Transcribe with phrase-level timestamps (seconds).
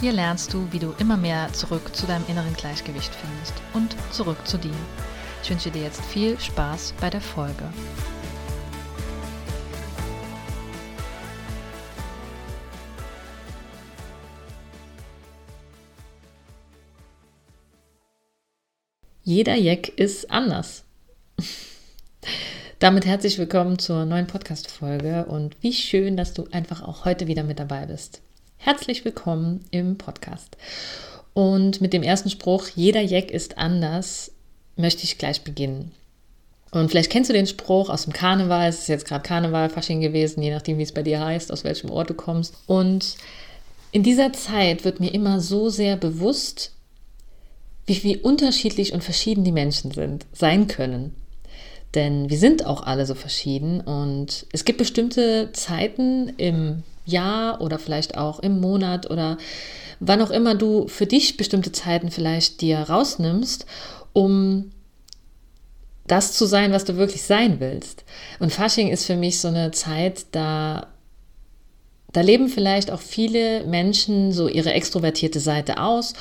[0.00, 4.38] Hier lernst du, wie du immer mehr zurück zu deinem inneren Gleichgewicht findest und zurück
[4.46, 4.72] zu dir.
[5.42, 7.70] Ich wünsche dir jetzt viel Spaß bei der Folge.
[19.22, 20.84] Jeder Jack ist anders.
[22.78, 27.42] Damit herzlich willkommen zur neuen Podcast-Folge und wie schön, dass du einfach auch heute wieder
[27.42, 28.22] mit dabei bist.
[28.62, 30.58] Herzlich willkommen im Podcast.
[31.32, 34.32] Und mit dem ersten Spruch, jeder Jack ist anders,
[34.76, 35.92] möchte ich gleich beginnen.
[36.70, 40.02] Und vielleicht kennst du den Spruch aus dem Karneval, es ist jetzt gerade Karneval, Fasching
[40.02, 42.54] gewesen, je nachdem, wie es bei dir heißt, aus welchem Ort du kommst.
[42.66, 43.16] Und
[43.92, 46.72] in dieser Zeit wird mir immer so sehr bewusst,
[47.86, 51.14] wie, wie unterschiedlich und verschieden die Menschen sind, sein können.
[51.94, 57.78] Denn wir sind auch alle so verschieden und es gibt bestimmte Zeiten im Jahr oder
[57.78, 59.36] vielleicht auch im Monat oder
[60.00, 63.66] wann auch immer du für dich bestimmte Zeiten vielleicht dir rausnimmst,
[64.12, 64.70] um
[66.06, 68.04] das zu sein, was du wirklich sein willst.
[68.40, 70.88] Und Fasching ist für mich so eine Zeit, da
[72.12, 76.14] da leben vielleicht auch viele Menschen so ihre extrovertierte Seite aus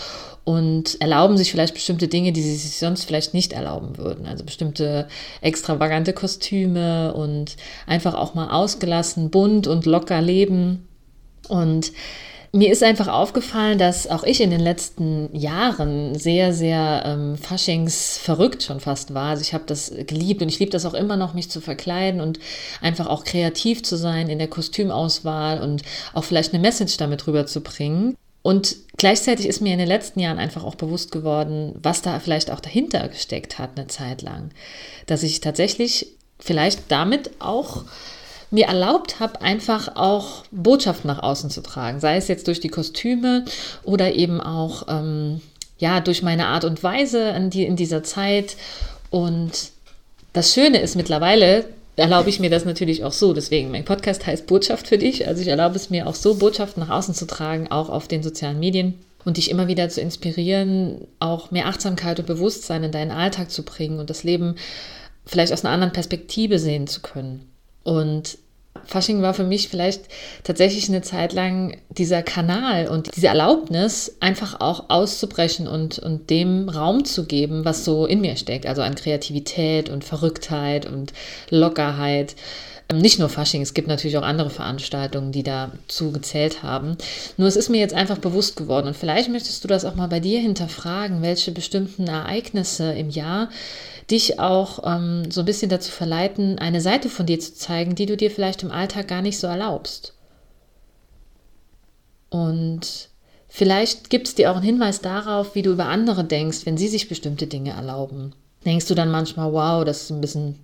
[0.43, 4.25] und erlauben sich vielleicht bestimmte Dinge, die sie sich sonst vielleicht nicht erlauben würden.
[4.25, 5.07] Also bestimmte
[5.41, 7.55] extravagante Kostüme und
[7.87, 10.87] einfach auch mal ausgelassen, bunt und locker leben.
[11.49, 11.91] Und
[12.51, 18.63] mir ist einfach aufgefallen, dass auch ich in den letzten Jahren sehr, sehr ähm, faschingsverrückt
[18.63, 19.29] schon fast war.
[19.29, 22.21] Also ich habe das geliebt und ich liebe das auch immer noch, mich zu verkleiden
[22.21, 22.39] und
[22.81, 25.83] einfach auch kreativ zu sein in der Kostümauswahl und
[26.13, 28.15] auch vielleicht eine Message damit rüberzubringen.
[28.41, 32.49] Und gleichzeitig ist mir in den letzten Jahren einfach auch bewusst geworden, was da vielleicht
[32.49, 34.49] auch dahinter gesteckt hat, eine Zeit lang.
[35.05, 36.07] Dass ich tatsächlich
[36.39, 37.83] vielleicht damit auch
[38.51, 41.99] mir erlaubt habe, einfach auch Botschaften nach außen zu tragen.
[41.99, 43.45] Sei es jetzt durch die Kostüme
[43.83, 45.41] oder eben auch ähm,
[45.77, 48.57] ja, durch meine Art und Weise in, die, in dieser Zeit.
[49.09, 49.71] Und
[50.33, 51.65] das Schöne ist mittlerweile,
[51.95, 53.33] erlaube ich mir das natürlich auch so.
[53.33, 55.27] Deswegen, mein Podcast heißt Botschaft für dich.
[55.27, 58.23] Also ich erlaube es mir auch so, Botschaften nach außen zu tragen, auch auf den
[58.23, 58.95] sozialen Medien
[59.25, 63.63] und dich immer wieder zu inspirieren, auch mehr Achtsamkeit und Bewusstsein in deinen Alltag zu
[63.63, 64.55] bringen und das Leben
[65.25, 67.48] vielleicht aus einer anderen Perspektive sehen zu können.
[67.83, 68.37] Und
[68.85, 70.03] Fasching war für mich vielleicht
[70.43, 76.69] tatsächlich eine Zeit lang dieser Kanal und diese Erlaubnis, einfach auch auszubrechen und, und dem
[76.69, 78.65] Raum zu geben, was so in mir steckt.
[78.65, 81.13] Also an Kreativität und Verrücktheit und
[81.49, 82.35] Lockerheit.
[82.89, 86.97] Ähm, nicht nur Fasching, es gibt natürlich auch andere Veranstaltungen, die dazu gezählt haben.
[87.37, 90.07] Nur es ist mir jetzt einfach bewusst geworden und vielleicht möchtest du das auch mal
[90.07, 93.49] bei dir hinterfragen, welche bestimmten Ereignisse im Jahr
[94.11, 98.05] dich auch ähm, so ein bisschen dazu verleiten, eine Seite von dir zu zeigen, die
[98.05, 100.13] du dir vielleicht im Alltag gar nicht so erlaubst.
[102.29, 103.09] Und
[103.47, 106.87] vielleicht gibt es dir auch einen Hinweis darauf, wie du über andere denkst, wenn sie
[106.87, 108.33] sich bestimmte Dinge erlauben.
[108.65, 110.59] Denkst du dann manchmal, wow, das ist ein bisschen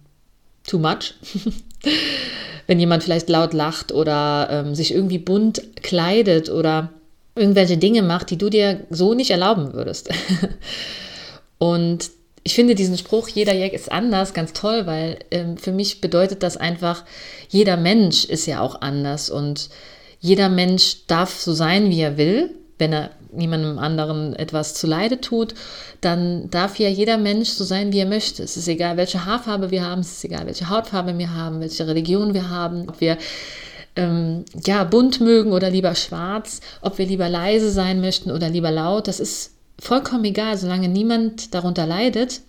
[0.66, 1.16] too much?
[2.67, 6.89] wenn jemand vielleicht laut lacht oder ähm, sich irgendwie bunt kleidet oder
[7.35, 10.09] irgendwelche Dinge macht, die du dir so nicht erlauben würdest.
[11.57, 12.09] Und
[12.47, 16.44] ich finde diesen Spruch, jeder Jack ist anders, ganz toll, weil ähm, für mich bedeutet
[16.44, 17.03] das einfach,
[17.50, 19.69] jeder Mensch ist ja auch anders und
[20.19, 22.52] jeder Mensch darf so sein, wie er will.
[22.78, 25.55] Wenn er niemandem anderen etwas zuleide tut,
[26.02, 28.43] dann darf ja jeder Mensch so sein, wie er möchte.
[28.43, 31.87] Es ist egal, welche Haarfarbe wir haben, es ist egal, welche Hautfarbe wir haben, welche
[31.87, 33.17] Religion wir haben, ob wir
[33.96, 38.69] ähm, ja bunt mögen oder lieber schwarz, ob wir lieber leise sein möchten oder lieber
[38.69, 39.08] laut.
[39.08, 42.41] Das ist vollkommen egal, solange niemand darunter leidet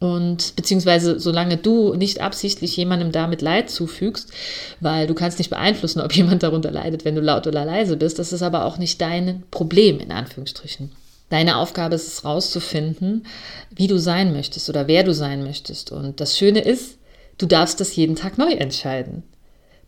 [0.00, 4.32] und beziehungsweise solange du nicht absichtlich jemandem damit Leid zufügst,
[4.80, 8.18] weil du kannst nicht beeinflussen, ob jemand darunter leidet, wenn du laut oder leise bist,
[8.18, 10.90] das ist aber auch nicht dein Problem in Anführungsstrichen.
[11.28, 13.24] Deine Aufgabe ist es rauszufinden,
[13.70, 15.92] wie du sein möchtest oder wer du sein möchtest.
[15.92, 16.98] Und das Schöne ist,
[17.38, 19.22] du darfst das jeden Tag neu entscheiden.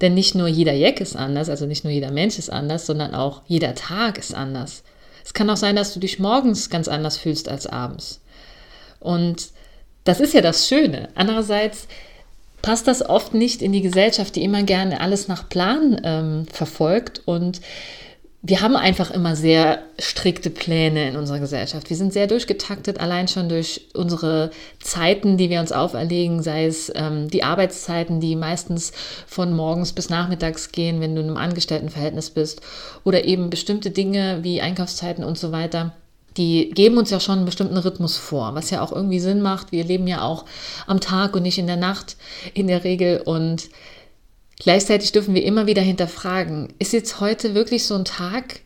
[0.00, 3.14] Denn nicht nur jeder Jack ist anders, also nicht nur jeder Mensch ist anders, sondern
[3.14, 4.82] auch jeder Tag ist anders.
[5.24, 8.20] Es kann auch sein, dass du dich morgens ganz anders fühlst als abends.
[9.00, 9.50] Und
[10.04, 11.08] das ist ja das Schöne.
[11.14, 11.86] Andererseits
[12.60, 17.22] passt das oft nicht in die Gesellschaft, die immer gerne alles nach Plan ähm, verfolgt
[17.24, 17.60] und
[18.44, 21.88] wir haben einfach immer sehr strikte Pläne in unserer Gesellschaft.
[21.90, 24.50] Wir sind sehr durchgetaktet, allein schon durch unsere
[24.80, 28.90] Zeiten, die wir uns auferlegen, sei es ähm, die Arbeitszeiten, die meistens
[29.28, 32.62] von morgens bis nachmittags gehen, wenn du in einem Angestelltenverhältnis bist,
[33.04, 35.94] oder eben bestimmte Dinge wie Einkaufszeiten und so weiter.
[36.36, 39.70] Die geben uns ja schon einen bestimmten Rhythmus vor, was ja auch irgendwie Sinn macht.
[39.70, 40.46] Wir leben ja auch
[40.88, 42.16] am Tag und nicht in der Nacht
[42.54, 43.68] in der Regel und
[44.62, 48.60] Gleichzeitig dürfen wir immer wieder hinterfragen, ist jetzt heute wirklich so ein Tag,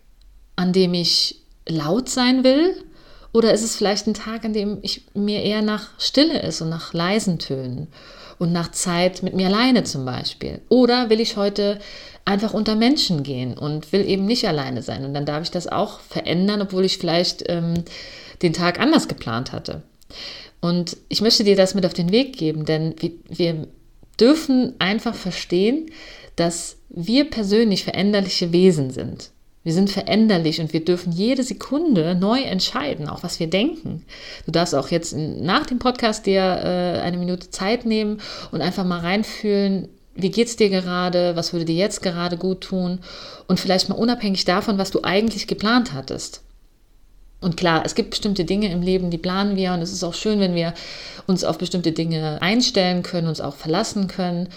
[0.54, 2.74] an dem ich laut sein will?
[3.32, 6.68] Oder ist es vielleicht ein Tag, an dem ich mir eher nach Stille ist und
[6.68, 7.88] nach leisen Tönen
[8.38, 10.60] und nach Zeit mit mir alleine zum Beispiel?
[10.68, 11.78] Oder will ich heute
[12.26, 15.02] einfach unter Menschen gehen und will eben nicht alleine sein?
[15.06, 17.84] Und dann darf ich das auch verändern, obwohl ich vielleicht ähm,
[18.42, 19.82] den Tag anders geplant hatte.
[20.60, 23.68] Und ich möchte dir das mit auf den Weg geben, denn wir, wir
[24.20, 25.90] dürfen einfach verstehen,
[26.36, 29.30] dass wir persönlich veränderliche Wesen sind.
[29.64, 34.04] Wir sind veränderlich und wir dürfen jede Sekunde neu entscheiden, auch was wir denken.
[34.44, 38.20] Du darfst auch jetzt nach dem Podcast dir äh, eine Minute Zeit nehmen
[38.52, 42.60] und einfach mal reinfühlen, wie geht es dir gerade, was würde dir jetzt gerade gut
[42.60, 43.00] tun
[43.48, 46.42] und vielleicht mal unabhängig davon, was du eigentlich geplant hattest.
[47.46, 50.14] Und klar, es gibt bestimmte Dinge im Leben, die planen wir und es ist auch
[50.14, 50.74] schön, wenn wir
[51.28, 54.48] uns auf bestimmte Dinge einstellen können, uns auch verlassen können.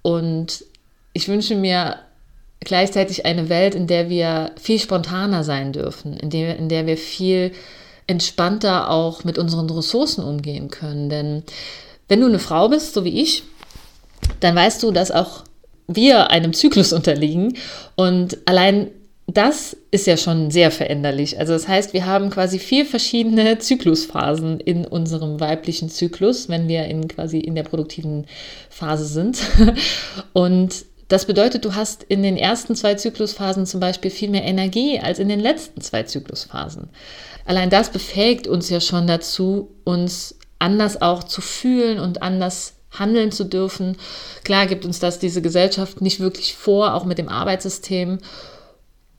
[0.00, 0.64] Und
[1.12, 1.98] ich wünsche mir
[2.60, 6.96] gleichzeitig eine Welt, in der wir viel spontaner sein dürfen, in der, in der wir
[6.96, 7.52] viel
[8.06, 11.10] entspannter auch mit unseren Ressourcen umgehen können.
[11.10, 11.42] Denn
[12.08, 13.42] wenn du eine Frau bist, so wie ich,
[14.40, 15.44] dann weißt du, dass auch
[15.86, 17.58] wir einem Zyklus unterliegen
[17.94, 18.90] und allein
[19.26, 21.38] das ist ja schon sehr veränderlich.
[21.38, 26.86] Also das heißt, wir haben quasi vier verschiedene Zyklusphasen in unserem weiblichen Zyklus, wenn wir
[26.86, 28.26] in quasi in der produktiven
[28.70, 29.38] Phase sind.
[30.32, 34.98] Und das bedeutet, du hast in den ersten zwei Zyklusphasen zum Beispiel viel mehr Energie
[34.98, 36.88] als in den letzten zwei Zyklusphasen.
[37.44, 43.30] Allein das befähigt uns ja schon dazu, uns anders auch zu fühlen und anders handeln
[43.30, 43.98] zu dürfen.
[44.42, 48.18] Klar gibt uns das diese Gesellschaft nicht wirklich vor, auch mit dem Arbeitssystem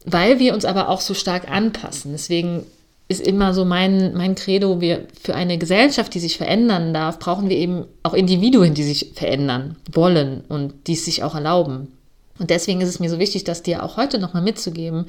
[0.06, 2.12] weil wir uns aber auch so stark anpassen.
[2.12, 2.66] Deswegen
[3.08, 7.50] ist immer so mein, mein Credo, wir für eine Gesellschaft, die sich verändern darf, brauchen
[7.50, 11.92] wir eben auch Individuen, die sich verändern wollen und die es sich auch erlauben.
[12.40, 15.06] Und deswegen ist es mir so wichtig, das dir auch heute nochmal mitzugeben,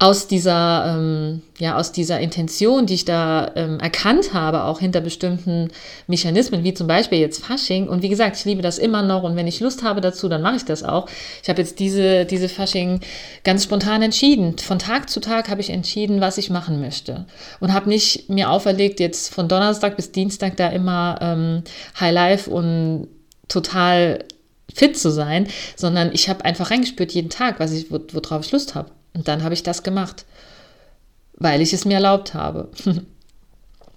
[0.00, 5.00] aus dieser, ähm, ja, aus dieser Intention, die ich da ähm, erkannt habe, auch hinter
[5.00, 5.70] bestimmten
[6.06, 7.88] Mechanismen, wie zum Beispiel jetzt Fasching.
[7.88, 10.40] Und wie gesagt, ich liebe das immer noch und wenn ich Lust habe dazu, dann
[10.40, 11.08] mache ich das auch.
[11.42, 13.00] Ich habe jetzt diese, diese Fasching
[13.42, 14.56] ganz spontan entschieden.
[14.58, 17.26] Von Tag zu Tag habe ich entschieden, was ich machen möchte.
[17.58, 21.64] Und habe nicht mir auferlegt, jetzt von Donnerstag bis Dienstag da immer ähm,
[21.98, 23.08] High Life und
[23.48, 24.24] total
[24.72, 28.76] fit zu sein, sondern ich habe einfach reingespürt jeden Tag, was ich, worauf ich Lust
[28.76, 28.90] habe.
[29.18, 30.24] Und dann habe ich das gemacht,
[31.34, 32.68] weil ich es mir erlaubt habe.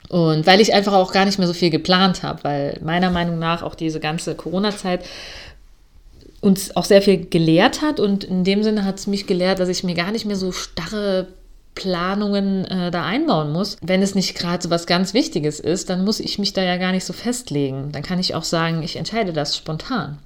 [0.09, 3.39] Und weil ich einfach auch gar nicht mehr so viel geplant habe, weil meiner Meinung
[3.39, 5.05] nach auch diese ganze Corona-Zeit
[6.41, 7.99] uns auch sehr viel gelehrt hat.
[7.99, 10.51] Und in dem Sinne hat es mich gelehrt, dass ich mir gar nicht mehr so
[10.51, 11.27] starre
[11.75, 13.77] Planungen äh, da einbauen muss.
[13.81, 16.77] Wenn es nicht gerade so was ganz Wichtiges ist, dann muss ich mich da ja
[16.77, 17.91] gar nicht so festlegen.
[17.91, 20.17] Dann kann ich auch sagen, ich entscheide das spontan.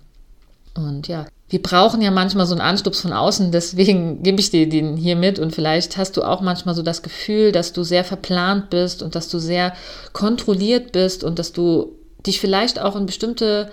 [0.76, 4.68] Und ja, wir brauchen ja manchmal so einen Anstups von außen, deswegen gebe ich dir
[4.68, 8.04] den hier mit und vielleicht hast du auch manchmal so das Gefühl, dass du sehr
[8.04, 9.74] verplant bist und dass du sehr
[10.14, 13.72] kontrolliert bist und dass du dich vielleicht auch in bestimmte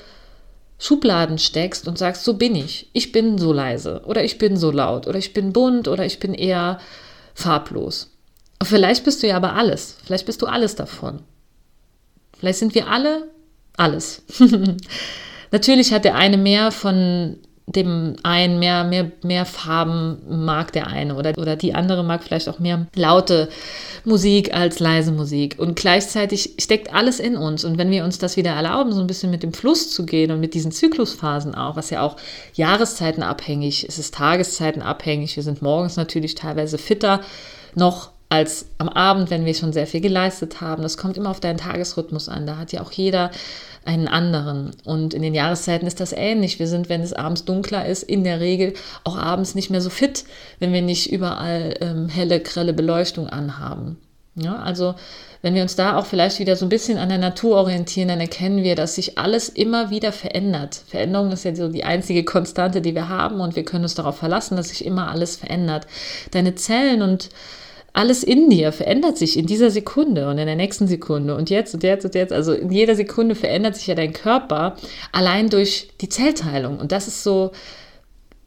[0.79, 2.91] Schubladen steckst und sagst, so bin ich.
[2.93, 6.19] Ich bin so leise oder ich bin so laut oder ich bin bunt oder ich
[6.19, 6.79] bin eher
[7.35, 8.11] farblos.
[8.63, 9.97] Vielleicht bist du ja aber alles.
[10.05, 11.21] Vielleicht bist du alles davon.
[12.39, 13.29] Vielleicht sind wir alle
[13.77, 14.23] alles.
[15.53, 21.15] Natürlich hat der eine mehr von dem einen mehr, mehr, mehr Farben mag der eine
[21.15, 23.49] oder, oder die andere mag vielleicht auch mehr laute
[24.05, 25.57] Musik als leise Musik.
[25.59, 27.65] Und gleichzeitig steckt alles in uns.
[27.65, 30.33] Und wenn wir uns das wieder erlauben, so ein bisschen mit dem Fluss zu gehen
[30.33, 32.17] und mit diesen Zyklusphasen auch, was ja auch
[32.55, 35.37] Jahreszeiten abhängig, ist es Tageszeiten abhängig.
[35.37, 37.21] Wir sind morgens natürlich teilweise fitter
[37.75, 40.83] noch als am Abend, wenn wir schon sehr viel geleistet haben.
[40.83, 42.47] Das kommt immer auf deinen Tagesrhythmus an.
[42.47, 43.31] Da hat ja auch jeder
[43.85, 44.71] einen anderen.
[44.87, 46.59] Und in den Jahreszeiten ist das ähnlich.
[46.59, 48.73] Wir sind, wenn es abends dunkler ist, in der Regel
[49.05, 50.25] auch abends nicht mehr so fit,
[50.61, 53.99] wenn wir nicht überall ähm, helle, grelle Beleuchtung anhaben.
[54.35, 54.95] Ja, also
[55.43, 58.21] wenn wir uns da auch vielleicht wieder so ein bisschen an der Natur orientieren, dann
[58.21, 60.85] erkennen wir, dass sich alles immer wieder verändert.
[60.87, 64.17] Veränderung ist ja so die einzige Konstante, die wir haben und wir können uns darauf
[64.17, 65.87] verlassen, dass sich immer alles verändert.
[66.31, 67.29] Deine Zellen und
[67.93, 71.75] alles in dir verändert sich in dieser Sekunde und in der nächsten Sekunde und jetzt
[71.75, 72.33] und jetzt und jetzt.
[72.33, 74.77] Also in jeder Sekunde verändert sich ja dein Körper
[75.13, 76.79] allein durch die Zellteilung.
[76.79, 77.53] Und das ist so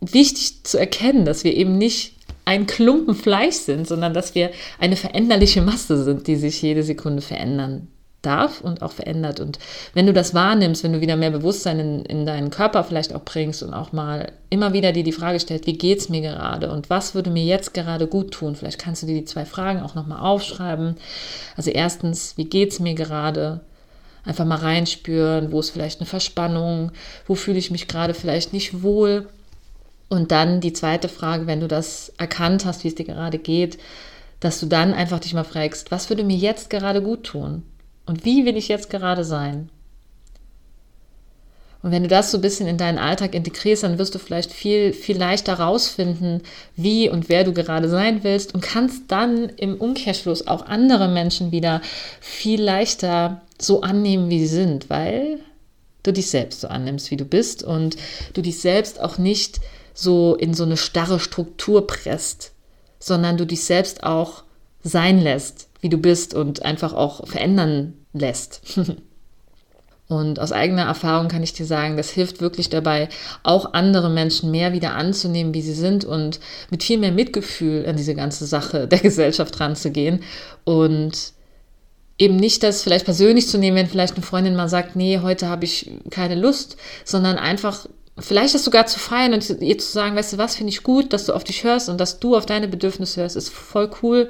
[0.01, 2.13] wichtig zu erkennen, dass wir eben nicht
[2.45, 7.21] ein Klumpen Fleisch sind, sondern dass wir eine veränderliche Masse sind, die sich jede Sekunde
[7.21, 7.87] verändern
[8.25, 9.39] darf und auch verändert.
[9.39, 9.59] Und
[9.93, 13.23] wenn du das wahrnimmst, wenn du wieder mehr Bewusstsein in, in deinen Körper vielleicht auch
[13.23, 16.71] bringst und auch mal immer wieder dir die Frage stellst, wie geht es mir gerade
[16.71, 18.55] und was würde mir jetzt gerade gut tun?
[18.55, 20.95] Vielleicht kannst du dir die zwei Fragen auch nochmal aufschreiben.
[21.55, 23.61] Also erstens, wie geht es mir gerade?
[24.25, 26.91] Einfach mal reinspüren, wo ist vielleicht eine Verspannung,
[27.27, 29.27] wo fühle ich mich gerade vielleicht nicht wohl.
[30.09, 33.77] Und dann die zweite Frage, wenn du das erkannt hast, wie es dir gerade geht,
[34.39, 37.63] dass du dann einfach dich mal fragst, was würde mir jetzt gerade gut tun?
[38.05, 39.69] Und wie will ich jetzt gerade sein?
[41.85, 44.51] Und wenn du das so ein bisschen in deinen Alltag integrierst, dann wirst du vielleicht
[44.51, 46.41] viel, viel leichter rausfinden,
[46.75, 51.51] wie und wer du gerade sein willst und kannst dann im Umkehrschluss auch andere Menschen
[51.51, 51.81] wieder
[52.21, 55.41] viel leichter so annehmen, wie sie sind, weil
[56.01, 57.97] du dich selbst so annimmst, wie du bist und
[58.33, 59.59] du dich selbst auch nicht
[59.93, 62.53] so in so eine starre Struktur presst,
[62.97, 64.41] sondern du dich selbst auch
[64.83, 68.61] sein lässt, wie du bist und einfach auch verändern lässt.
[70.07, 73.09] Und aus eigener Erfahrung kann ich dir sagen, das hilft wirklich dabei,
[73.41, 76.39] auch andere Menschen mehr wieder anzunehmen, wie sie sind und
[76.69, 80.21] mit viel mehr Mitgefühl an diese ganze Sache der Gesellschaft ranzugehen
[80.63, 81.33] und
[82.19, 85.49] eben nicht das vielleicht persönlich zu nehmen, wenn vielleicht eine Freundin mal sagt, nee, heute
[85.49, 87.87] habe ich keine Lust, sondern einfach
[88.17, 91.13] vielleicht das sogar zu feiern und ihr zu sagen, weißt du was, finde ich gut,
[91.13, 94.29] dass du auf dich hörst und dass du auf deine Bedürfnisse hörst, ist voll cool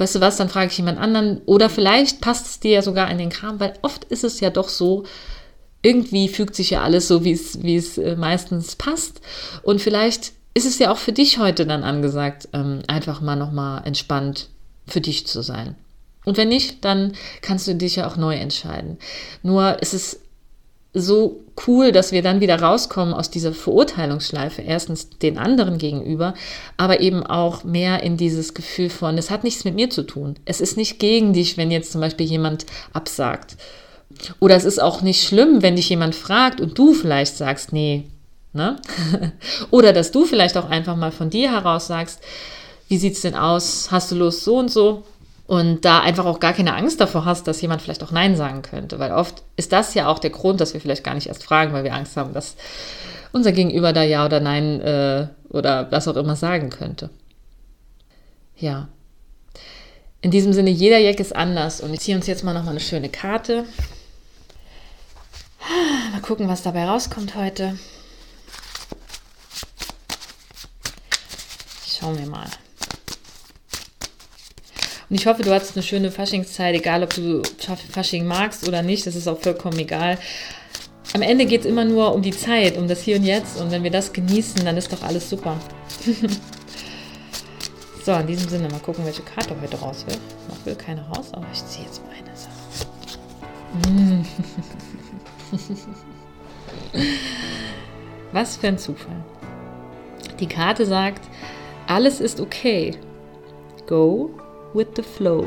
[0.00, 1.40] weißt du was, dann frage ich jemand anderen.
[1.46, 4.50] Oder vielleicht passt es dir ja sogar in den Kram, weil oft ist es ja
[4.50, 5.04] doch so,
[5.82, 9.20] irgendwie fügt sich ja alles so, wie es, wie es äh, meistens passt.
[9.62, 13.86] Und vielleicht ist es ja auch für dich heute dann angesagt, ähm, einfach mal nochmal
[13.86, 14.48] entspannt
[14.86, 15.76] für dich zu sein.
[16.24, 18.98] Und wenn nicht, dann kannst du dich ja auch neu entscheiden.
[19.42, 20.20] Nur ist es
[20.92, 26.34] so cool, dass wir dann wieder rauskommen aus dieser Verurteilungsschleife, erstens den anderen gegenüber,
[26.76, 30.36] aber eben auch mehr in dieses Gefühl von, es hat nichts mit mir zu tun.
[30.44, 33.56] Es ist nicht gegen dich, wenn jetzt zum Beispiel jemand absagt.
[34.40, 38.04] Oder es ist auch nicht schlimm, wenn dich jemand fragt und du vielleicht sagst, nee.
[38.52, 38.76] Ne?
[39.70, 42.20] Oder dass du vielleicht auch einfach mal von dir heraus sagst,
[42.88, 43.92] wie sieht es denn aus?
[43.92, 45.04] Hast du Lust so und so?
[45.50, 48.62] Und da einfach auch gar keine Angst davor hast, dass jemand vielleicht auch Nein sagen
[48.62, 49.00] könnte.
[49.00, 51.72] Weil oft ist das ja auch der Grund, dass wir vielleicht gar nicht erst fragen,
[51.72, 52.54] weil wir Angst haben, dass
[53.32, 57.10] unser Gegenüber da Ja oder Nein äh, oder was auch immer sagen könnte.
[58.58, 58.90] Ja.
[60.20, 62.80] In diesem Sinne, jeder Jack ist anders und ich ziehe uns jetzt mal nochmal eine
[62.80, 63.64] schöne Karte.
[66.12, 67.76] Mal gucken, was dabei rauskommt heute.
[71.88, 72.46] Schauen wir mal.
[75.10, 77.42] Und ich hoffe, du hattest eine schöne Faschingszeit, egal ob du
[77.90, 80.18] Fasching magst oder nicht, das ist auch vollkommen egal.
[81.14, 83.60] Am Ende geht es immer nur um die Zeit, um das Hier und Jetzt.
[83.60, 85.58] Und wenn wir das genießen, dann ist doch alles super.
[88.04, 90.16] so, in diesem Sinne, mal gucken, welche Karte heute raus will.
[90.48, 92.54] Noch will keine raus, aber ich ziehe jetzt meine Sache.
[98.32, 99.24] Was für ein Zufall.
[100.38, 101.28] Die Karte sagt,
[101.88, 102.96] alles ist okay.
[103.88, 104.30] Go
[104.74, 105.46] with the flow.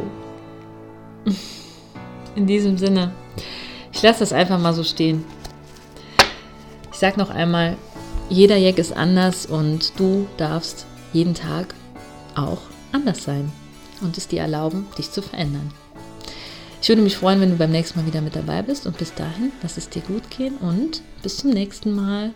[2.36, 3.14] In diesem Sinne,
[3.92, 5.24] ich lasse das einfach mal so stehen.
[6.92, 7.78] Ich sage noch einmal,
[8.30, 11.76] jeder Jack ist anders und du darfst jeden Tag
[12.36, 12.62] auch
[12.92, 13.52] anders sein
[14.02, 15.72] und es dir erlauben, dich zu verändern.
[16.82, 19.14] Ich würde mich freuen, wenn du beim nächsten Mal wieder mit dabei bist und bis
[19.14, 22.34] dahin, lass es dir gut gehen und bis zum nächsten Mal.